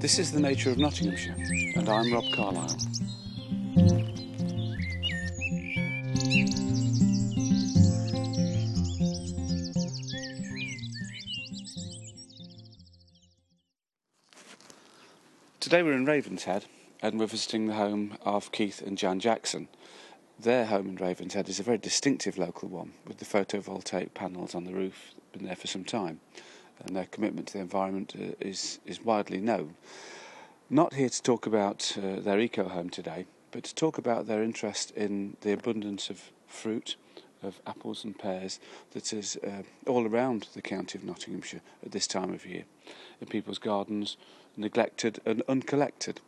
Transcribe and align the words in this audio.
This 0.00 0.18
is 0.18 0.32
the 0.32 0.40
nature 0.40 0.70
of 0.70 0.78
Nottinghamshire, 0.78 1.36
and 1.76 1.86
I'm 1.86 2.10
Rob 2.10 2.24
Carlyle. 2.32 2.74
Today 15.60 15.82
we're 15.82 15.92
in 15.92 16.06
Ravenshead 16.06 16.64
and 17.02 17.20
we're 17.20 17.26
visiting 17.26 17.66
the 17.66 17.74
home 17.74 18.16
of 18.22 18.50
Keith 18.52 18.80
and 18.80 18.96
Jan 18.96 19.20
Jackson. 19.20 19.68
Their 20.38 20.64
home 20.64 20.88
in 20.88 20.96
Ravenshead 20.96 21.50
is 21.50 21.60
a 21.60 21.62
very 21.62 21.76
distinctive 21.76 22.38
local 22.38 22.70
one 22.70 22.94
with 23.06 23.18
the 23.18 23.26
photovoltaic 23.26 24.14
panels 24.14 24.54
on 24.54 24.64
the 24.64 24.72
roof, 24.72 25.12
been 25.32 25.44
there 25.44 25.54
for 25.54 25.66
some 25.66 25.84
time, 25.84 26.20
and 26.84 26.96
their 26.96 27.06
commitment 27.06 27.48
to 27.48 27.52
the 27.54 27.60
environment 27.60 28.14
uh, 28.18 28.32
is, 28.40 28.78
is 28.86 29.04
widely 29.04 29.38
known. 29.38 29.74
Not 30.68 30.94
here 30.94 31.08
to 31.08 31.22
talk 31.22 31.46
about 31.46 31.96
uh, 31.98 32.20
their 32.20 32.40
eco 32.40 32.68
home 32.68 32.90
today, 32.90 33.26
but 33.50 33.64
to 33.64 33.74
talk 33.74 33.98
about 33.98 34.26
their 34.26 34.42
interest 34.42 34.92
in 34.92 35.36
the 35.40 35.52
abundance 35.52 36.10
of 36.10 36.30
fruit, 36.46 36.96
of 37.42 37.60
apples 37.66 38.04
and 38.04 38.18
pears 38.18 38.60
that 38.92 39.12
is 39.12 39.36
uh, 39.44 39.62
all 39.86 40.06
around 40.06 40.48
the 40.54 40.62
county 40.62 40.98
of 40.98 41.04
Nottinghamshire 41.04 41.62
at 41.84 41.92
this 41.92 42.06
time 42.06 42.32
of 42.32 42.46
year, 42.46 42.64
in 43.20 43.26
people's 43.26 43.58
gardens, 43.58 44.16
neglected 44.56 45.20
and 45.24 45.42
uncollected. 45.48 46.20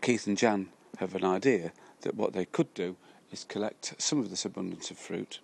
Keith 0.00 0.26
and 0.26 0.38
Jan 0.38 0.68
have 0.98 1.14
an 1.14 1.24
idea 1.24 1.72
that 2.02 2.14
what 2.14 2.32
they 2.32 2.44
could 2.44 2.72
do 2.74 2.96
is 3.32 3.44
collect 3.44 3.94
some 3.98 4.18
of 4.18 4.30
this 4.30 4.44
abundance 4.44 4.90
of 4.90 4.98
fruit, 4.98 5.40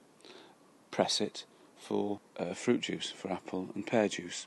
press 0.91 1.21
it 1.21 1.45
for 1.83 2.21
uh, 2.39 2.55
fruit 2.55 2.83
juice, 2.83 3.11
for 3.11 3.31
apple 3.33 3.69
and 3.75 3.87
pear 3.87 4.09
juice. 4.09 4.47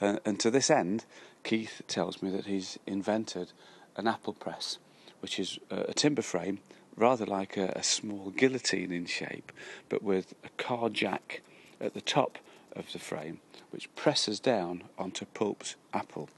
Uh, 0.00 0.18
and 0.24 0.38
to 0.38 0.50
this 0.50 0.70
end, 0.70 1.06
Keith 1.42 1.80
tells 1.88 2.22
me 2.22 2.30
that 2.30 2.46
he's 2.46 2.78
invented 2.86 3.52
an 3.96 4.06
apple 4.06 4.34
press, 4.34 4.78
which 5.20 5.40
is 5.40 5.58
uh, 5.70 5.84
a 5.88 5.94
timber 5.94 6.22
frame, 6.22 6.58
rather 6.96 7.24
like 7.24 7.56
a, 7.56 7.72
a 7.76 7.82
small 7.82 8.30
guillotine 8.30 8.92
in 8.92 9.06
shape, 9.06 9.52
but 9.88 10.02
with 10.02 10.34
a 10.44 10.50
car 10.62 10.90
jack 10.90 11.40
at 11.80 11.94
the 11.94 12.00
top 12.00 12.38
of 12.74 12.92
the 12.92 12.98
frame, 12.98 13.40
which 13.70 13.94
presses 13.94 14.38
down 14.38 14.84
onto 14.98 15.24
pulped 15.24 15.76
apple 15.94 16.28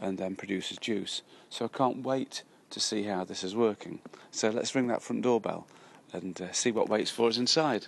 and 0.00 0.16
then 0.16 0.34
produces 0.34 0.78
juice. 0.78 1.22
So 1.50 1.66
I 1.66 1.68
can't 1.68 2.02
wait 2.02 2.42
to 2.70 2.80
see 2.80 3.04
how 3.04 3.24
this 3.24 3.44
is 3.44 3.54
working. 3.54 4.00
So 4.30 4.48
let's 4.48 4.74
ring 4.74 4.88
that 4.88 5.02
front 5.02 5.22
doorbell 5.22 5.66
and 6.12 6.40
uh, 6.40 6.52
see 6.52 6.72
what 6.72 6.88
waits 6.88 7.10
for 7.10 7.28
us 7.28 7.36
inside. 7.36 7.86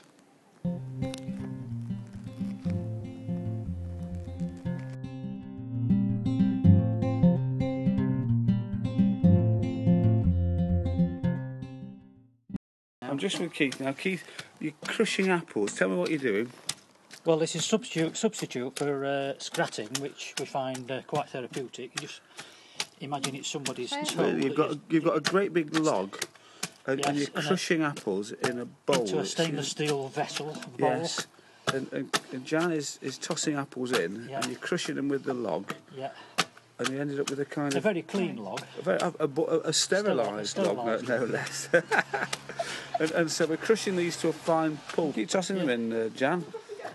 I'm 13.14 13.20
just 13.20 13.38
with 13.38 13.52
Keith 13.52 13.78
now. 13.78 13.92
Keith, 13.92 14.24
you're 14.58 14.72
crushing 14.88 15.28
apples. 15.30 15.72
Tell 15.76 15.88
me 15.88 15.94
what 15.94 16.10
you're 16.10 16.18
doing. 16.18 16.50
Well, 17.24 17.36
this 17.36 17.54
is 17.54 17.64
substitute 17.64 18.16
substitute 18.16 18.76
for 18.76 19.04
uh, 19.04 19.34
scratting, 19.38 19.86
which 20.00 20.34
we 20.40 20.44
find 20.46 20.90
uh, 20.90 21.02
quite 21.02 21.28
therapeutic. 21.28 21.92
You 21.94 22.08
just 22.08 22.20
imagine 23.00 23.36
it's 23.36 23.48
somebody's 23.48 23.90
toe. 23.90 24.26
You've 24.26 24.42
that 24.42 24.56
got 24.56 24.70
is 24.72 24.78
you've 24.90 25.04
got 25.04 25.16
a 25.16 25.20
great 25.20 25.52
big 25.52 25.78
log, 25.78 26.24
and, 26.88 27.06
and 27.06 27.16
you're 27.16 27.28
and 27.36 27.44
a- 27.44 27.46
crushing 27.46 27.82
apples 27.82 28.32
in 28.32 28.58
a 28.58 28.64
bowl. 28.64 29.02
into 29.02 29.20
a 29.20 29.24
stainless 29.24 29.68
steel 29.68 30.08
vessel 30.08 30.46
bowl. 30.76 30.90
Yes. 30.90 31.28
And, 31.72 31.90
and, 31.92 32.20
and 32.32 32.44
Jan 32.44 32.72
is, 32.72 32.98
is 33.00 33.16
tossing 33.16 33.54
apples 33.54 33.92
in, 33.92 34.26
Yeah. 34.28 34.38
and 34.40 34.46
you're 34.46 34.58
crushing 34.58 34.96
them 34.96 35.08
with 35.08 35.22
the 35.22 35.34
log, 35.34 35.72
Yeah, 35.96 36.10
and 36.78 36.88
you 36.88 37.00
ended 37.00 37.20
up 37.20 37.30
with 37.30 37.38
a 37.40 37.44
kind 37.44 37.68
it's 37.68 37.76
a 37.76 37.78
of 37.78 37.84
very 37.84 38.02
clean 38.02 38.36
log. 38.36 38.62
a, 38.78 38.82
very, 38.82 38.98
a, 38.98 39.12
a, 39.20 39.26
a, 39.28 39.58
a 39.68 39.72
sterilised 39.72 40.58
log, 40.58 40.76
no, 41.06 41.18
no 41.18 41.24
less. 41.24 41.68
and, 43.00 43.10
and 43.12 43.30
so 43.30 43.46
we're 43.46 43.56
crushing 43.56 43.96
these 43.96 44.16
to 44.18 44.28
a 44.28 44.32
fine 44.32 44.78
pulp. 44.94 45.14
Keep 45.14 45.28
tossing 45.28 45.56
them 45.58 45.68
in, 45.68 45.92
uh, 45.92 46.08
Jan. 46.10 46.44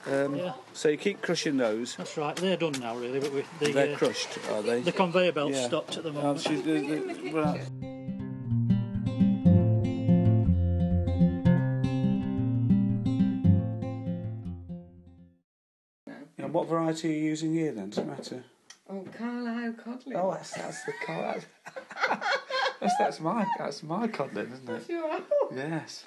Um, 0.06 0.36
Yeah. 0.36 0.54
So 0.74 0.90
you 0.90 0.98
keep 0.98 1.22
crushing 1.22 1.58
those. 1.58 1.96
That's 1.96 2.16
right. 2.18 2.36
They're 2.36 2.58
done 2.58 2.74
now, 2.80 2.96
really. 2.96 3.20
But 3.20 3.34
we, 3.34 3.44
the 3.60 3.72
They're 3.74 3.94
uh, 3.96 3.98
crushed, 3.98 4.38
are 4.52 4.62
they? 4.62 4.82
the 4.82 4.92
conveyor 4.92 5.32
belt 5.34 5.52
Yeah. 5.54 5.68
stopped 5.68 5.98
at 5.98 6.04
the 6.04 6.10
Oh, 6.10 6.14
moment. 6.14 6.42
she's- 6.42 6.62
the- 6.62 6.80
the- 6.82 7.32
right. 7.34 7.62
And 16.38 16.54
what 16.54 16.68
variety 16.68 17.10
are 17.10 17.14
you 17.14 17.24
using 17.26 17.54
here 17.54 17.72
then? 17.72 17.90
Does 17.90 18.00
it 18.00 18.08
matter? 18.08 18.44
Oh, 18.90 19.06
Carlisle 19.18 19.74
codling. 19.74 20.18
Oh, 20.18 20.32
that's, 20.32 20.52
that's 20.52 20.84
the 20.84 20.94
cod. 21.06 21.46
That's, 22.82 22.94
that's 22.98 23.20
my 23.20 23.46
that's 23.58 23.84
my 23.84 24.08
codlin, 24.08 24.54
isn't 24.54 24.70
it? 24.70 24.90
Your 24.90 25.12
apple. 25.12 25.50
Yes. 25.54 26.06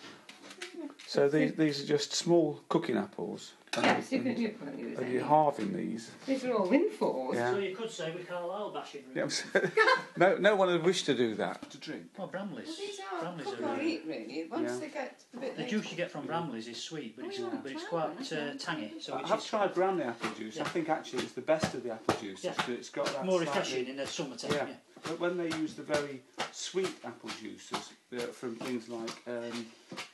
So 1.06 1.28
these 1.28 1.52
these 1.52 1.82
are 1.82 1.86
just 1.86 2.14
small 2.14 2.62
cooking 2.70 2.96
apples. 2.96 3.52
And, 3.74 3.86
Yes, 3.86 4.12
you 4.12 4.18
can 4.18 4.28
and, 4.28 4.36
do 4.36 4.54
well, 4.60 4.74
you 4.78 4.96
and 4.98 5.12
you're 5.12 5.22
say. 5.22 5.26
halving 5.28 5.74
these. 5.74 6.10
These 6.26 6.44
are 6.44 6.52
all 6.52 6.68
windfalls. 6.68 7.34
Yeah. 7.36 7.52
So 7.52 7.58
you 7.58 7.74
could 7.74 7.90
say 7.90 8.12
we 8.14 8.22
Carlisle 8.22 8.70
bashing. 8.72 9.00
Yeah, 9.14 9.22
Really. 9.54 9.70
I'm 9.70 9.72
no, 10.18 10.36
no 10.36 10.56
one 10.56 10.68
would 10.68 10.82
wish 10.82 11.04
to 11.04 11.14
do 11.14 11.34
that. 11.36 11.70
To 11.70 11.78
drink. 11.78 12.02
Well, 12.18 12.26
Bramley's. 12.26 12.66
Well, 12.66 12.76
these 12.76 13.00
are 13.00 13.20
Bramley's 13.22 13.46
cook 13.46 13.60
are, 13.62 13.64
or 13.64 13.68
uh, 13.76 13.80
eat, 13.82 14.02
really. 14.06 14.46
Once 14.50 14.72
Yeah. 14.72 14.78
they 14.78 14.88
get 14.88 15.24
a 15.34 15.36
bit 15.38 15.56
The 15.56 15.62
later. 15.62 15.76
juice 15.78 15.90
you 15.90 15.96
get 15.96 16.10
from 16.10 16.26
Bramley's 16.26 16.68
is 16.68 16.76
sweet, 16.82 17.16
but 17.16 17.24
Oh, 17.24 17.28
it's 17.28 17.38
yeah, 17.38 17.48
but 17.62 17.72
it's 17.72 17.84
quite 17.84 18.32
uh, 18.32 18.54
tangy. 18.58 18.92
So 19.00 19.14
I 19.14 19.20
it's 19.20 19.30
have 19.30 19.38
just 19.38 19.48
tried 19.48 19.72
Bramley 19.74 20.02
apple 20.04 20.30
juice. 20.36 20.60
I 20.60 20.64
think 20.64 20.90
actually 20.90 21.22
it's 21.22 21.32
the 21.32 21.40
best 21.40 21.72
of 21.74 21.82
the 21.82 21.92
apple 21.92 22.14
juices. 22.20 22.44
Yeah. 22.44 22.74
It's 22.74 22.90
got 22.90 23.06
that 23.06 23.24
more 23.24 23.42
slightly- 23.42 23.46
refreshing 23.46 23.86
in 23.88 23.96
the 23.96 24.06
summertime. 24.06 24.50
Yeah. 24.52 24.66
Yeah. 24.68 24.74
But 25.04 25.18
when 25.18 25.36
they 25.36 25.48
use 25.56 25.74
the 25.74 25.82
very 25.82 26.22
sweet 26.52 26.92
apple 27.04 27.30
juices 27.40 27.90
uh, 28.16 28.20
from 28.20 28.54
things 28.56 28.88
like 28.88 29.10
um, 29.26 29.66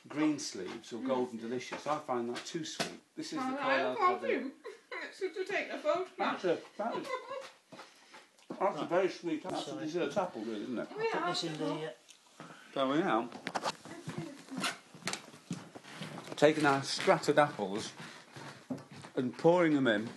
green 0.09 0.39
sleeves 0.39 0.91
or 0.93 0.97
golden 0.99 1.39
delicious, 1.39 1.85
I 1.87 1.97
find 1.99 2.29
that 2.29 2.43
too 2.45 2.65
sweet. 2.65 2.89
This 3.15 3.27
is 3.27 3.33
the 3.33 3.37
Carlisle 3.39 3.57
Carlisle 3.59 3.95
Codling. 3.95 4.19
codling. 4.31 4.51
Should 5.17 5.35
you 5.35 5.45
take 5.45 5.69
a 5.71 5.77
photograph? 5.77 6.07
That's 6.17 6.43
a 6.45 6.57
that 6.77 6.95
is, 6.97 7.07
that's 8.59 8.81
a 8.81 8.85
very 8.85 9.09
sweet. 9.09 9.43
That's 9.43 9.67
a 9.67 9.69
Sorry. 9.71 9.85
dessert 9.85 10.17
apple, 10.17 10.41
really, 10.41 10.63
isn't 10.63 10.79
it? 10.79 10.87
Oh, 10.91 11.01
yeah, 11.13 11.19
Put 11.19 11.29
this 11.29 11.43
in 11.43 11.57
the. 11.57 11.65
Uh, 11.65 12.43
So 12.73 12.89
we 12.91 12.97
now 12.99 13.29
taking 16.35 16.65
our 16.65 16.81
scratted 16.83 17.37
apples 17.37 17.91
and 19.15 19.37
pouring 19.37 19.73
them 19.73 19.87
in. 19.87 20.07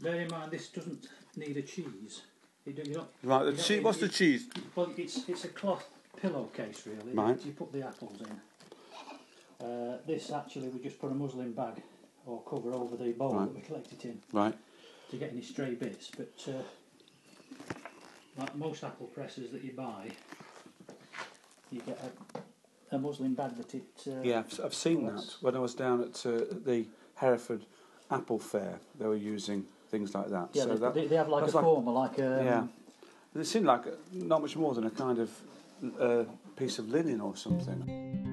bear 0.00 0.20
in 0.22 0.28
mind, 0.28 0.50
this 0.50 0.68
doesn't 0.68 1.06
need 1.36 1.56
a 1.58 1.62
cheese. 1.62 2.22
You 2.64 2.72
do, 2.72 2.82
you 2.88 2.94
don't, 2.94 3.08
Right, 3.22 3.40
the 3.44 3.50
You 3.50 3.56
don't 3.56 3.64
cheese. 3.66 3.82
What's 3.82 3.98
the 3.98 4.08
cheese? 4.08 4.46
well, 4.74 4.90
it's 4.96 5.28
it's 5.28 5.44
a 5.44 5.48
cloth 5.48 5.86
pillowcase 6.20 6.86
really. 6.86 7.12
Right. 7.12 7.44
You 7.44 7.52
put 7.52 7.72
the 7.72 7.86
apples 7.86 8.20
in. 8.20 8.40
Uh, 9.62 9.98
this 10.06 10.30
actually 10.32 10.68
we 10.68 10.80
just 10.80 10.98
put 11.00 11.10
a 11.12 11.14
muslin 11.14 11.52
bag 11.52 11.80
or 12.26 12.42
cover 12.42 12.72
over 12.74 12.96
the 12.96 13.12
bowl 13.12 13.32
Right. 13.34 13.44
that 13.46 13.54
we 13.54 13.60
collect 13.60 13.92
it 13.92 14.04
in 14.04 14.20
Right. 14.32 14.54
to 15.10 15.16
get 15.16 15.30
any 15.32 15.42
stray 15.42 15.74
bits. 15.74 16.10
But 16.16 16.32
uh, 16.48 16.62
like 18.38 18.54
most 18.56 18.82
apple 18.84 19.06
presses 19.06 19.50
that 19.52 19.62
you 19.62 19.72
buy, 19.72 20.10
you 21.70 21.80
get 21.82 22.00
a, 22.90 22.96
a 22.96 22.98
muslin 22.98 23.34
bag 23.34 23.56
that 23.56 23.74
it. 23.74 23.84
Uh, 24.06 24.20
Yeah, 24.22 24.40
I've, 24.40 24.60
I've 24.64 24.74
seen 24.74 25.06
that 25.06 25.36
when 25.40 25.54
I 25.56 25.58
was 25.60 25.74
down 25.74 26.00
at 26.02 26.26
uh, 26.26 26.40
the 26.64 26.86
Hereford 27.14 27.64
Apple 28.10 28.38
Fair. 28.38 28.78
They 28.98 29.06
were 29.06 29.16
using 29.16 29.64
things 29.90 30.14
like 30.14 30.28
that. 30.30 30.48
Yeah, 30.54 30.64
so 30.64 30.68
they, 30.74 30.80
that, 30.80 30.94
they, 30.94 31.06
they 31.06 31.16
have 31.16 31.28
like 31.28 31.42
a 31.44 31.56
like- 31.56 31.64
former, 31.64 31.92
like 31.92 32.18
a. 32.18 32.42
yeah, 33.34 33.40
it 33.40 33.44
seemed 33.46 33.66
like 33.66 33.84
not 34.12 34.40
much 34.42 34.56
more 34.56 34.74
than 34.74 34.84
a 34.86 34.90
kind 34.90 35.18
of 35.18 35.30
uh, 36.00 36.24
piece 36.56 36.78
of 36.78 36.88
linen 36.88 37.20
or 37.20 37.36
something. 37.36 38.31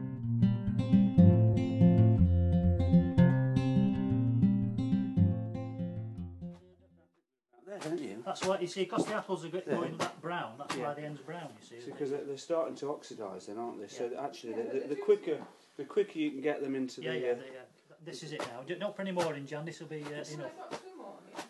Don't 8.54 8.62
you? 8.62 8.68
That's 8.68 8.76
why 8.76 8.82
you 8.82 8.86
see, 8.86 8.90
because 8.90 9.06
the 9.06 9.16
apples 9.16 9.46
are 9.46 9.48
Yeah. 9.50 9.62
going 9.76 9.98
that 9.98 10.22
brown. 10.22 10.56
That's 10.58 10.76
Yeah. 10.76 10.88
why 10.88 10.94
the 10.94 11.02
ends 11.04 11.22
brown. 11.22 11.50
You 11.72 11.80
see. 11.82 11.92
Because 11.92 12.12
they're, 12.12 12.24
they're 12.24 12.38
starting 12.38 12.76
to 12.78 12.86
oxidise, 12.86 13.46
then, 13.48 13.58
aren't 13.58 13.80
they? 13.80 13.88
So 13.88 14.12
actually, 14.20 14.54
the, 14.54 14.64
the, 14.80 14.88
the 14.90 14.96
quicker 14.96 15.38
the 15.78 15.86
quicker 15.86 16.20
you 16.20 16.32
can 16.32 16.42
get 16.42 16.62
them 16.62 16.76
into 16.76 17.02
Yeah, 17.02 17.12
the 17.14 17.20
yeah, 17.20 17.32
uh, 17.32 17.36
the, 17.36 17.42
uh, 17.42 17.96
This 18.06 18.24
is 18.24 18.34
it 18.34 18.42
now. 18.42 18.62
Don't- 18.68 18.80
Don't 18.80 19.00
any 19.00 19.12
more 19.12 19.34
in, 19.34 19.46
Jan. 19.48 19.66
This 19.66 19.80
will 19.80 19.88
be 19.88 20.04
uh, 20.04 20.08
enough. 20.10 20.30
I've 20.30 20.70
got 20.72 20.82
some 20.82 20.98
more 20.98 21.14
here. 21.34 21.46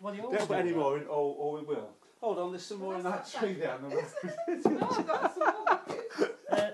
Well, 0.00 0.14
you 0.14 0.22
always 0.22 0.38
Don't 0.38 0.48
put 0.48 0.58
any 0.58 0.70
that. 0.70 0.78
more 0.78 0.96
in, 0.98 1.04
or, 1.04 1.34
or 1.36 1.58
we 1.58 1.62
will. 1.64 1.90
Hold 2.20 2.38
on, 2.38 2.50
there's 2.52 2.64
some 2.64 2.78
more 2.78 2.94
in 2.96 3.02
that 3.02 3.30
tree 3.30 3.54
down 3.54 3.82
the 3.82 3.96
road. 3.96 4.04
No, 4.64 4.88
I've 4.90 5.06
got 5.06 5.34
some 5.34 5.44
more. 5.44 5.80
Uh, 6.50 6.70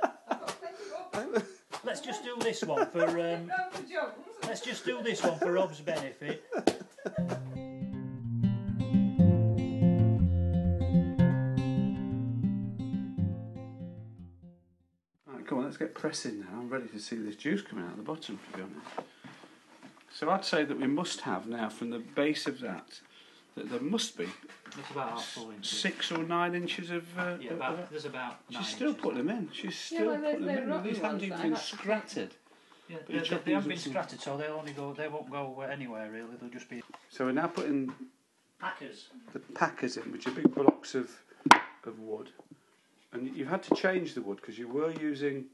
I've 1.15 1.33
got 1.33 1.43
let's 1.85 2.01
just 2.01 2.23
do 2.23 2.37
this 2.41 2.63
one 2.63 2.87
for. 2.91 3.09
Um, 3.09 3.15
Round 3.17 3.51
the 3.73 3.83
Jones. 3.91 4.13
let's 4.47 4.61
just 4.61 4.85
do 4.85 5.03
this 5.03 5.23
one 5.23 5.39
for 5.39 5.53
Rob's 5.53 5.81
benefit. 5.81 6.45
get 15.81 15.95
pressing 15.95 16.41
now. 16.41 16.47
I'm 16.59 16.69
ready 16.69 16.87
to 16.89 16.99
see 17.01 17.17
this 17.17 17.35
juice 17.37 17.63
coming 17.63 17.85
out 17.87 17.93
of 17.93 17.97
the 17.97 18.03
bottom, 18.03 18.39
to 18.53 18.57
be 18.59 18.63
honest. 18.63 18.87
So 20.13 20.29
I'd 20.31 20.45
say 20.45 20.65
that 20.65 20.79
we 20.79 20.87
must 20.87 21.23
have 21.23 21.47
now, 21.49 21.69
from 21.71 21.89
the 21.91 21.99
base 22.01 22.47
of 22.47 22.61
that, 22.61 23.01
that 23.57 23.71
there 23.71 23.81
must 23.81 24.17
be 24.19 24.29
It's 24.67 24.91
about 24.91 25.11
half 25.13 25.25
full 25.25 25.51
inches. 25.51 25.71
six 25.79 26.13
or 26.13 26.19
nine 26.19 26.55
inches 26.55 26.91
of. 26.91 27.05
Uh, 27.19 27.37
Yeah, 27.41 27.51
of- 27.53 27.57
about, 27.57 27.79
of- 27.79 27.91
there's 27.91 28.05
about 28.05 28.37
nine 28.51 28.63
She's 28.63 28.75
still 28.75 28.89
inches. 28.89 29.03
putting 29.03 29.19
them 29.27 29.31
in. 29.31 29.49
She's 29.53 29.65
Yeah, 29.91 29.97
still 29.99 30.07
well, 30.09 30.21
there's 30.21 30.33
putting 30.35 30.47
no 30.47 30.55
them 30.55 30.63
in. 30.65 30.69
rotten 30.71 30.87
These 30.87 30.97
haven't 30.99 31.11
ones 31.13 31.23
even 31.25 31.39
been 31.43 31.53
I've 31.55 31.63
scratted. 31.63 32.35
Yeah, 32.89 32.97
they, 33.07 33.19
they, 33.19 33.37
they 33.45 33.53
haven't 33.53 33.69
been 33.69 33.79
some- 33.79 33.93
scratted, 33.93 34.21
so 34.21 34.37
they'll 34.37 34.53
only 34.59 34.73
go. 34.73 34.93
They 34.93 35.09
won't 35.09 35.31
go 35.31 35.61
anywhere 35.63 36.11
really. 36.11 36.37
They'll 36.41 36.51
just 36.51 36.69
be 36.69 36.83
So 37.09 37.25
we're 37.25 37.33
now 37.33 37.47
putting 37.47 37.93
packers. 38.61 39.09
the 39.33 39.39
packers 39.39 39.97
in, 39.97 40.13
which 40.13 40.27
are 40.27 40.33
big 40.33 40.55
blocks 40.55 40.95
of 40.95 41.11
of 41.85 41.99
wood. 42.01 42.31
And 43.13 43.35
you've 43.35 43.49
had 43.49 43.63
to 43.65 43.75
change 43.75 44.15
the 44.15 44.21
wood 44.23 44.37
because 44.37 44.59
you 44.59 44.69
were 44.69 44.93
using 44.93 45.47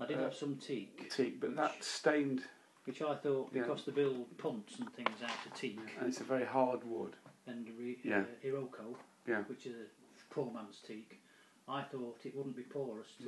I 0.00 0.06
did 0.06 0.18
Uh, 0.18 0.22
have 0.24 0.34
some 0.34 0.56
teak, 0.56 1.10
teak, 1.10 1.40
but 1.40 1.54
that 1.56 1.84
stained, 1.84 2.44
which 2.84 3.02
I 3.02 3.14
thought 3.16 3.50
Yeah. 3.52 3.62
because 3.62 3.84
they 3.84 3.92
build 3.92 4.36
punts 4.38 4.78
and 4.78 4.90
things 4.94 5.22
out 5.22 5.46
of 5.46 5.54
teak 5.54 5.78
and 5.98 6.08
it's 6.08 6.20
a 6.20 6.24
very 6.24 6.44
hard 6.46 6.82
wood. 6.84 7.16
and 7.46 7.68
re, 7.78 7.98
Yeah. 8.04 8.20
uh, 8.20 8.24
Iroko, 8.46 8.96
Yeah. 9.26 9.42
which 9.44 9.66
is 9.66 9.74
a 9.74 9.88
poor 10.34 10.52
man's 10.52 10.80
teak, 10.80 11.20
I 11.66 11.82
thought 11.82 12.24
it 12.24 12.34
wouldn't 12.36 12.54
be 12.54 12.62
porous 12.62 13.08
to 13.16 13.24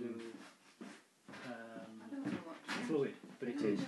Mm. 0.80 0.86
um, 1.50 2.38
fluid, 2.86 3.14
but 3.40 3.48
it 3.48 3.60
is. 3.62 3.80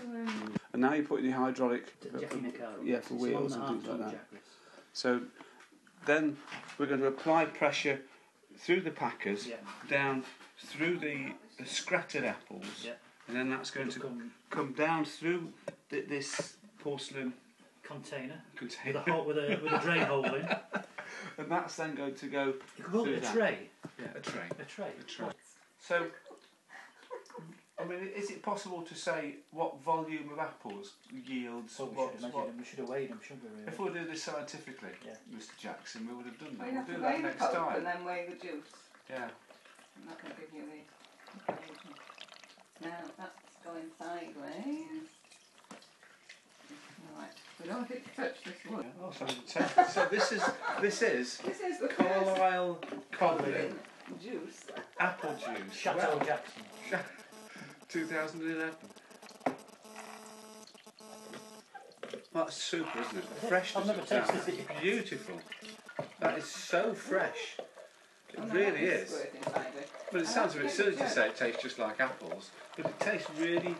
And 0.72 0.80
now 0.82 0.94
you're 0.94 1.04
putting 1.04 1.26
the 1.26 1.32
hydraulic, 1.32 1.98
To 2.00 2.16
uh, 2.16 2.20
Jackie 2.20 2.36
uh, 2.38 2.42
Nicaro. 2.42 2.84
yeah, 2.86 3.00
for 3.00 3.14
wheels 3.14 3.52
and 3.54 3.62
and 3.62 3.80
things 3.82 3.86
like 3.88 3.98
that. 4.10 4.12
Jackless. 4.30 4.56
So 4.92 5.26
then 6.06 6.36
we're 6.78 6.86
going 6.86 7.00
to 7.00 7.06
apply 7.06 7.44
pressure 7.46 8.02
through 8.56 8.80
the 8.80 8.90
packers 8.90 9.46
Yeah. 9.46 9.56
down 9.88 10.24
through 10.58 10.98
the, 10.98 11.32
the 11.58 11.66
scratted 11.66 12.24
apples, 12.24 12.64
Yeah. 12.84 12.92
and 13.28 13.36
then 13.36 13.50
that's 13.50 13.70
going 13.70 13.88
to 13.90 14.00
Come 14.00 14.32
come 14.50 14.72
down 14.72 15.04
through 15.04 15.52
th- 15.90 16.08
this 16.08 16.56
porcelain 16.78 17.32
container 17.82 18.40
with 18.60 18.96
a 18.96 19.00
hole 19.00 19.24
with 19.24 19.38
a 19.38 19.58
with 19.62 19.72
a 19.72 19.78
drain 19.78 20.02
hole 20.02 20.24
in. 20.24 20.46
and 21.38 21.50
that's 21.50 21.76
then 21.76 21.94
going 21.94 22.14
to 22.14 22.26
go 22.26 22.46
You 22.76 22.84
can 22.84 22.92
call 22.92 23.04
Through 23.04 23.14
it 23.14 23.18
a 23.18 23.20
that. 23.22 23.34
tray. 23.34 23.58
yeah 23.98 24.06
a 24.14 24.20
tray. 24.20 24.48
A 24.58 24.64
tray. 24.64 24.90
A 25.00 25.02
tray. 25.04 25.28
So, 25.78 26.06
I 27.78 27.84
mean, 27.84 28.08
is 28.16 28.30
it 28.30 28.42
possible 28.42 28.82
to 28.82 28.94
say 28.94 29.36
what 29.50 29.80
volume 29.82 30.30
of 30.32 30.38
apples 30.38 30.94
yields? 31.12 31.74
So 31.76 31.84
we 31.86 31.96
what, 31.96 32.12
should 32.12 32.20
imagine 32.20 32.38
what- 32.38 32.46
them. 32.48 32.58
We 32.58 32.64
should 32.64 32.78
have 32.78 32.88
weighed 32.88 33.10
them, 33.10 33.20
shouldn't 33.22 33.44
we? 33.44 33.50
Really? 33.50 33.68
if 33.68 33.78
we 33.78 33.88
do 33.90 34.06
this 34.06 34.22
scientifically, 34.22 34.90
Yeah. 35.04 35.14
Mr. 35.36 35.56
Jackson, 35.58 36.06
we 36.08 36.14
would 36.14 36.26
have 36.26 36.38
done 36.38 36.56
that. 36.58 36.58
Well, 36.58 36.68
you 36.68 36.72
We'll 36.74 36.80
have 36.82 36.86
do 36.86 36.94
to 36.94 37.00
that 37.00 37.10
weigh 37.10 37.16
the 37.16 37.22
next 37.28 37.38
pulp 37.38 37.52
time. 37.54 37.76
and 37.76 37.86
then 37.86 38.04
weigh 38.04 38.26
the 38.30 38.36
juice. 38.36 38.70
Yeah. 39.10 39.28
And 39.96 40.08
that 40.08 40.22
will 40.22 40.30
give 40.30 40.52
you 40.54 40.60
the 40.62 40.78
information. 40.78 40.84
Now 42.82 42.90
that's 43.16 43.56
going 43.64 43.84
sideways. 43.98 45.08
Right. 47.16 47.28
We 47.62 47.68
don't 47.68 47.76
want 47.78 47.88
to 47.88 47.96
touch 48.16 48.36
this 48.44 48.54
wood. 48.70 48.86
Oh, 49.02 49.10
so, 49.16 49.26
so, 49.46 49.84
so 49.88 50.06
this 50.10 50.32
is 50.32 50.42
this 50.80 51.02
is 51.02 51.38
This 51.44 51.60
is 51.60 51.78
the 51.78 51.88
first 51.88 51.96
Carlisle 52.36 52.78
Codlin 53.12 53.74
juice. 54.22 54.64
apple 55.00 55.34
juice. 55.34 55.74
Chateau 55.76 56.18
Wow. 56.18 56.24
Jackson. 56.24 56.62
2011. 57.88 58.74
That's 62.32 62.56
super, 62.56 62.98
isn't 63.00 63.18
it? 63.18 63.40
The 63.40 63.46
freshness 63.46 63.76
I've 63.82 63.86
never 63.86 64.00
of 64.00 64.08
that 64.08 64.28
tasted 64.28 64.54
is 64.54 64.58
it. 64.60 64.68
beautiful. 64.82 65.40
That 66.18 66.36
is 66.38 66.44
so 66.46 66.92
fresh. 66.92 67.56
It 68.34 68.40
Oh, 68.42 68.46
no, 68.46 68.54
really 68.54 68.70
that 68.72 68.82
is. 68.82 69.08
squirting 69.10 69.42
sideways. 69.44 69.86
But 70.10 70.20
it 70.22 70.26
I 70.26 70.30
sounds 70.30 70.54
a 70.56 70.58
bit 70.58 70.70
silly 70.70 70.96
to 70.96 71.08
say 71.08 71.28
it 71.28 71.36
tastes 71.36 71.62
just 71.62 71.78
like 71.78 72.00
apples, 72.00 72.50
but 72.76 72.86
it 72.86 73.00
tastes 73.00 73.30
really 73.38 73.74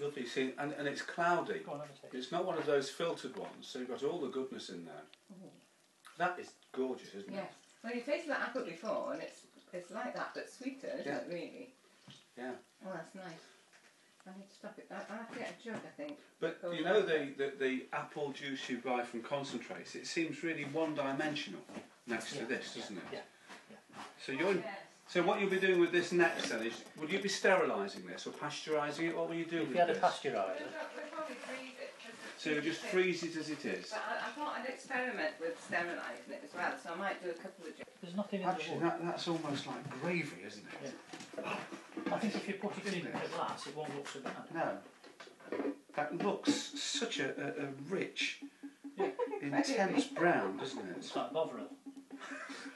lovely. 0.00 0.26
See, 0.26 0.52
and, 0.58 0.72
and 0.72 0.88
it's 0.88 1.02
cloudy. 1.02 1.60
Go 1.60 1.72
on, 1.72 1.78
have 1.80 1.88
a 1.88 1.92
taste. 1.92 2.14
It's 2.14 2.32
not 2.32 2.44
one 2.44 2.58
of 2.58 2.66
those 2.66 2.90
filtered 2.90 3.36
ones, 3.36 3.66
so 3.68 3.78
you've 3.78 3.88
got 3.88 4.02
all 4.02 4.20
the 4.20 4.28
goodness 4.28 4.68
in 4.70 4.84
there. 4.84 5.02
Mm-hmm. 5.32 5.46
That 6.18 6.38
is 6.40 6.50
gorgeous, 6.72 7.08
isn't 7.14 7.28
it? 7.32 7.34
Yes. 7.34 7.52
Well, 7.84 7.94
you 7.94 8.00
tasted 8.02 8.30
that 8.30 8.40
apple 8.40 8.64
before, 8.64 9.12
and 9.12 9.22
it's 9.22 9.42
it's 9.72 9.90
like 9.92 10.14
that, 10.16 10.30
but 10.34 10.50
sweeter, 10.50 10.88
isn't 10.98 11.06
Yeah. 11.06 11.18
it? 11.18 11.26
Really. 11.28 11.72
Yeah. 12.36 12.50
Oh, 12.86 12.90
that's 12.92 13.14
nice. 13.14 13.44
I 14.26 14.36
need 14.38 14.48
to 14.48 14.54
stop 14.54 14.74
it. 14.78 14.86
I, 14.90 14.96
I 15.12 15.16
have 15.16 15.32
to 15.32 15.38
get 15.38 15.54
a 15.60 15.64
jug, 15.64 15.76
I 15.76 16.02
think. 16.02 16.18
But 16.40 16.60
Goes 16.60 16.76
you 16.76 16.84
know 16.84 17.00
the, 17.02 17.28
the, 17.38 17.52
the 17.58 17.86
apple 17.92 18.32
juice 18.32 18.68
you 18.68 18.78
buy 18.78 19.02
from 19.02 19.22
concentrates, 19.22 19.94
it 19.94 20.06
seems 20.06 20.42
really 20.42 20.64
one 20.64 20.94
dimensional 20.94 21.60
next 22.06 22.34
Yeah, 22.34 22.42
to 22.42 22.46
this, 22.48 22.74
doesn't 22.74 22.96
it? 22.98 23.02
Yeah. 23.12 23.18
So 24.24 24.32
you're 24.32 24.54
so 25.08 25.22
what 25.24 25.40
you'll 25.40 25.50
be 25.50 25.58
doing 25.58 25.80
with 25.80 25.90
this 25.90 26.12
next 26.12 26.50
then 26.50 26.62
is 26.62 26.74
would 26.98 27.10
you 27.10 27.18
be 27.18 27.28
sterilising 27.28 28.06
this 28.06 28.26
or 28.26 28.30
pasteurising 28.30 29.08
it? 29.08 29.16
What 29.16 29.28
will 29.28 29.34
you 29.36 29.44
do 29.44 29.62
If 29.62 29.68
with 29.68 29.74
you 29.76 29.80
had 29.80 29.90
a 29.90 29.94
this? 29.94 30.02
pasteuriser, 30.02 30.70
We'll 30.70 31.10
probably 31.12 31.34
freeze 31.34 31.74
it. 31.82 31.92
'cause 32.00 32.14
so 32.38 32.50
you 32.50 32.60
just 32.62 32.80
freeze 32.80 33.22
it 33.24 33.36
as 33.36 33.50
it 33.50 33.64
is. 33.64 33.90
But 33.90 34.02
I, 34.08 34.28
I 34.28 34.30
thought 34.32 34.56
I'd 34.60 34.68
experiment 34.68 35.34
with 35.40 35.60
sterilising 35.66 36.30
it 36.32 36.42
as 36.44 36.54
well, 36.54 36.72
so 36.82 36.92
I 36.92 36.96
might 36.96 37.22
do 37.22 37.30
a 37.30 37.34
couple 37.34 37.66
of 37.66 37.76
jugs. 37.76 37.90
there's 38.00 38.14
nothing 38.16 38.40
in 38.40 38.46
the 38.46 38.52
Actually, 38.52 38.74
wood. 38.78 38.84
that, 38.86 39.04
that's 39.04 39.28
almost 39.28 39.66
like 39.66 40.00
gravy, 40.00 40.42
isn't 40.46 40.64
it? 40.84 40.94
I 42.12 42.18
think 42.18 42.34
if 42.36 42.46
you 42.48 42.54
put 42.54 42.72
it 42.78 42.94
in 42.94 43.06
a 43.08 43.10
glass, 43.36 43.66
it 43.66 43.76
won't 43.76 43.94
look 43.94 44.08
so 44.08 44.20
bad. 44.20 44.34
No. 44.54 44.78
That 45.96 46.16
looks 46.24 46.52
such 46.80 47.18
a, 47.18 47.30
a, 47.36 47.64
a 47.64 47.68
rich, 47.88 48.40
intense 49.42 50.04
brown, 50.04 50.56
doesn't 50.56 50.78
it? 50.78 50.96
It's 50.98 51.14
like 51.16 51.32
Bovril. 51.32 51.66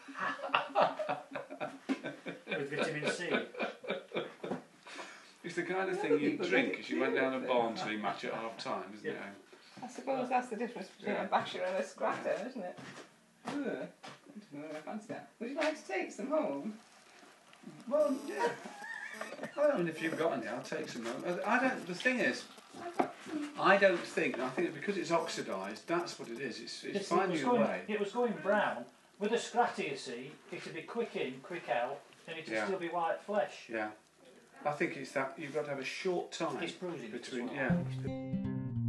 With 2.46 2.70
vitamin 2.70 3.10
C. 3.10 3.28
It's 5.42 5.56
the 5.56 5.62
kind 5.62 5.90
of 5.90 6.00
thing 6.00 6.18
you 6.20 6.38
drink 6.38 6.78
as 6.80 6.88
you 6.90 7.00
went 7.00 7.14
down 7.16 7.34
a 7.34 7.40
Barnsley 7.40 7.96
match 7.96 8.24
at 8.24 8.32
half 8.32 8.56
time, 8.58 8.84
isn't 8.94 9.06
it? 9.10 9.16
I 9.82 9.88
suppose 9.88 10.28
that's 10.28 10.48
the 10.48 10.56
difference 10.56 10.88
between 10.88 11.14
Yeah. 11.16 11.24
a 11.24 11.26
basher 11.28 11.62
and 11.62 11.76
a 11.76 11.86
scratter, 11.86 12.34
isn't 12.48 12.62
it? 12.62 12.78
Ugh. 13.48 13.52
I 13.54 13.56
don't 13.56 14.62
know 14.62 14.68
if 14.70 14.76
I 14.76 14.80
fancy 14.80 15.06
that. 15.08 15.28
Would 15.40 15.50
you 15.50 15.56
like 15.56 15.76
to 15.86 15.92
take 15.92 16.10
some 16.12 16.28
home? 16.28 16.74
Well, 17.88 18.14
yeah. 18.26 18.48
Well, 19.56 19.70
I 19.74 19.78
mean, 19.78 19.88
if 19.88 20.00
you've 20.02 20.18
got 20.18 20.32
any, 20.38 20.46
I'll 20.48 20.62
take 20.62 20.88
some. 20.88 21.06
I 21.46 21.58
don't. 21.60 21.86
The 21.86 21.94
thing 21.94 22.18
is, 22.20 22.44
I 23.60 23.76
don't 23.76 24.00
think. 24.00 24.38
I 24.38 24.48
think 24.50 24.74
because 24.74 24.96
it's 24.96 25.10
oxidised, 25.12 25.86
that's 25.86 26.18
what 26.18 26.28
it 26.30 26.40
is. 26.40 26.60
It's, 26.60 26.84
it's 26.84 27.10
It's- 27.10 27.10
it, 27.12 27.30
was 27.30 27.40
a 27.40 27.44
going, 27.44 27.60
way. 27.60 27.80
it 27.88 28.00
was 28.00 28.12
going 28.12 28.32
brown. 28.42 28.84
With 29.18 29.32
a 29.32 29.36
scratty, 29.36 29.90
you 29.90 29.96
see, 29.96 30.32
it'd 30.52 30.74
be 30.74 30.82
quick 30.82 31.16
in, 31.16 31.34
quick 31.42 31.68
out, 31.68 32.00
and 32.26 32.36
it'd 32.38 32.52
Yeah. 32.52 32.66
still 32.66 32.78
be 32.78 32.88
white 32.88 33.20
flesh. 33.22 33.66
Yeah. 33.68 33.90
I 34.64 34.72
think 34.72 34.96
it's 34.96 35.12
that 35.12 35.34
you've 35.38 35.54
got 35.54 35.64
to 35.64 35.70
have 35.70 35.78
a 35.78 35.84
short 35.84 36.32
time 36.32 36.62
It's 36.62 36.72
bruising 36.72 37.10
it 37.10 37.14
as 37.14 37.20
between. 37.20 37.46
well. 37.48 37.54
Yeah. 37.56 38.84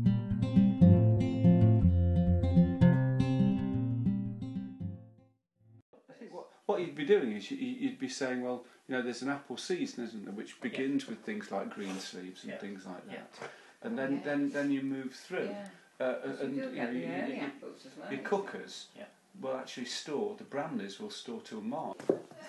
I 6.10 6.14
think 6.20 6.34
what, 6.34 6.48
what 6.66 6.80
you'd 6.82 6.96
be 6.96 7.06
doing 7.06 7.32
is 7.34 7.50
you, 7.52 7.58
you'd 7.58 8.00
be 8.00 8.10
saying, 8.10 8.42
well, 8.42 8.64
you 8.88 8.96
know, 8.96 9.02
there's 9.02 9.22
an 9.22 9.30
apple 9.30 9.58
season, 9.58 10.04
isn't 10.06 10.26
there, 10.26 10.34
which 10.34 10.60
begins 10.62 11.08
with 11.08 11.20
things 11.20 11.52
like 11.52 11.70
green 11.74 11.98
sleeves 12.00 12.44
and 12.44 12.52
Yeah. 12.54 12.58
things 12.60 12.86
like 12.86 13.02
Yeah. 13.10 13.18
that, 13.40 13.50
and 13.82 13.98
then, 13.98 14.22
then 14.24 14.50
then 14.52 14.72
you 14.72 14.82
move 14.82 15.14
through, 15.14 15.50
Yeah. 15.50 15.68
uh, 16.00 16.16
and 16.42 16.56
do 16.56 16.62
you 16.62 16.72
get 16.72 16.74
know, 16.88 16.94
the 16.94 17.00
you- 17.00 17.36
you- 17.36 17.42
apples 17.42 17.86
as 17.86 17.98
well. 17.98 18.12
your 18.12 18.22
cookers 18.22 18.88
Yeah. 18.96 19.06
Will 19.42 19.56
actually 19.56 19.86
store, 19.86 20.36
the 20.38 20.44
Bramleys 20.44 21.00
will 21.00 21.10
store 21.10 21.42
till 21.42 21.62
March. 21.62 21.98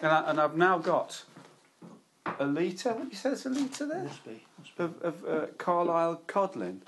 And, 0.03 0.13
I, 0.13 0.31
and 0.31 0.41
I've 0.41 0.57
now 0.57 0.79
got 0.79 1.25
a 2.39 2.47
litre, 2.47 2.93
what 2.93 3.11
you 3.11 3.17
said 3.17 3.33
it's 3.33 3.47
a 3.47 3.51
litre 3.51 3.87
there? 3.87 4.03
Must 4.05 4.25
be. 4.25 4.43
Must 4.59 4.77
be. 4.77 4.85
Of, 4.85 5.03
of 5.03 5.25
uh, 5.25 5.47
Carlisle 5.59 6.23
Codlin 6.27 6.81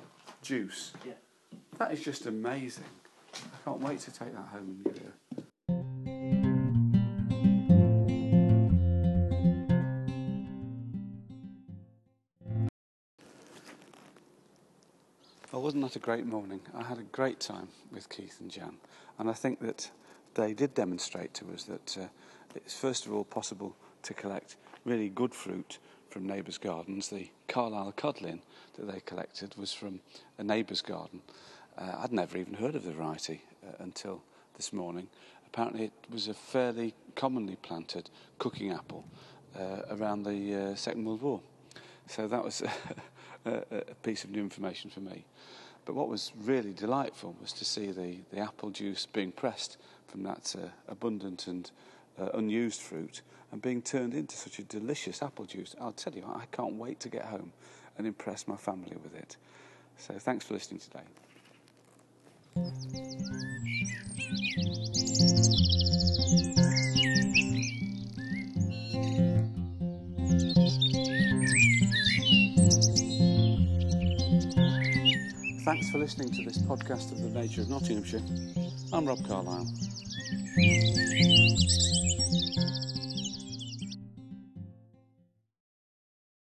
juice. 0.43 0.93
Yeah. 1.07 1.13
That 1.79 1.93
is 1.93 2.03
just 2.03 2.27
amazing. 2.27 2.85
I 3.35 3.39
can't 3.65 3.81
wait 3.81 4.01
to 4.01 4.11
take 4.11 4.33
that 4.33 4.49
home 4.53 4.83
and 4.85 4.85
give 4.85 4.97
it 4.97 5.03
a... 5.03 5.28
Wasn't 15.61 15.83
that 15.83 15.97
a 15.97 15.99
great 15.99 16.25
morning? 16.25 16.61
I 16.73 16.85
had 16.85 16.99
a 16.99 17.03
great 17.03 17.41
time 17.41 17.69
with 17.91 18.09
Keith 18.09 18.37
and 18.41 18.49
Jan, 18.49 18.77
and 19.19 19.29
I 19.29 19.33
think 19.33 19.61
that 19.61 19.91
they 20.35 20.55
did 20.55 20.73
demonstrate 20.73 21.35
to 21.35 21.47
us 21.53 21.65
that 21.65 21.99
uh, 21.99 22.07
it's 22.55 22.79
first 22.79 23.07
of 23.07 23.13
all 23.13 23.25
possible 23.25 23.75
to 24.05 24.15
collect 24.15 24.55
really 24.85 25.09
good 25.09 25.35
fruit 25.35 25.79
from 26.11 26.29
neighbours' 26.29 26.59
gardens. 26.59 27.09
The 27.09 27.31
Carlisle 27.49 27.95
codlin 27.97 28.41
that 28.77 28.91
they 28.91 29.01
collected 29.01 29.57
was 29.59 29.73
from 29.73 30.01
a 30.39 30.45
neighbour's 30.45 30.81
garden. 30.81 31.23
Uh, 31.77 31.97
I'd 31.99 32.13
never 32.13 32.39
even 32.39 32.55
heard 32.55 32.77
of 32.77 32.85
the 32.85 32.93
variety 32.93 33.43
uh, 33.67 33.73
until 33.81 34.23
this 34.57 34.73
morning. 34.73 35.09
Apparently, 35.45 35.87
it 35.87 35.93
was 36.09 36.29
a 36.29 36.35
fairly 36.35 36.95
commonly 37.17 37.57
planted 37.57 38.11
cooking 38.39 38.71
apple 38.71 39.05
uh, 39.59 39.83
around 39.91 40.23
the 40.23 40.55
uh, 40.55 40.75
Second 40.77 41.05
World 41.05 41.23
War. 41.23 41.41
So 42.07 42.29
that 42.29 42.45
was 42.45 42.63
a, 43.45 43.95
piece 44.03 44.25
of 44.25 44.31
new 44.31 44.43
information 44.43 44.91
for 44.91 45.01
me. 45.01 45.25
But 45.85 45.95
what 45.95 46.09
was 46.09 46.33
really 46.45 46.73
delightful 46.73 47.35
was 47.41 47.53
to 47.55 47.65
see 47.65 47.91
the, 47.91 48.19
the 48.31 48.41
apple 48.41 48.71
juice 48.71 49.07
being 49.07 49.33
pressed 49.33 49.79
from 50.07 50.23
that 50.25 50.55
uh, 50.59 50.69
abundant 50.89 51.47
and 51.47 51.71
uh, 52.21 52.31
unused 52.35 52.83
fruit 52.83 53.23
and 53.53 53.63
being 53.63 53.81
turned 53.81 54.15
into 54.15 54.37
such 54.37 54.59
a 54.59 54.65
delicious 54.65 55.23
apple 55.23 55.47
juice. 55.47 55.75
I'll 55.81 55.93
tell 55.93 56.13
you, 56.15 56.25
I 56.27 56.45
can't 56.53 56.75
wait 56.75 57.01
to 57.01 57.09
get 57.09 57.25
home 57.25 57.53
and 57.97 58.07
impress 58.07 58.47
my 58.47 58.57
family 58.57 58.97
with 59.03 59.15
it. 59.15 59.37
So 59.97 60.15
thanks 60.15 60.45
for 60.45 60.55
listening 60.55 60.81
today. 60.81 61.03
Thanks 75.69 75.91
for 75.91 75.99
listening 75.99 76.31
to 76.31 76.43
this 76.45 76.57
podcast 76.57 77.13
of 77.13 77.21
the 77.21 77.29
Nature 77.29 77.61
of 77.61 77.69
Nottinghamshire. 77.69 78.23
I'm 78.91 79.05
Rob 79.05 79.19
Carlyle. 79.29 79.67